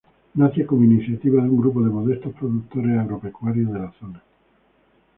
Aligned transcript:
Nace 0.39 0.65
como 0.65 0.83
iniciativa 0.83 1.43
de 1.43 1.49
un 1.51 1.57
grupo 1.61 1.79
de 1.83 1.91
modestos 1.91 2.33
productores 2.33 2.97
agropecuarios 2.97 3.71
de 3.71 3.77
la 3.79 3.91
zona. 3.99 4.23